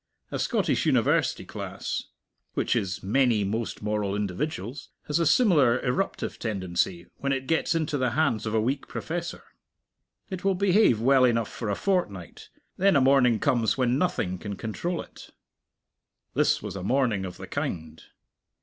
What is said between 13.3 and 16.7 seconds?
comes when nothing can control it. This